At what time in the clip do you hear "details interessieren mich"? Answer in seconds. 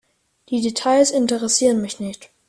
0.61-1.99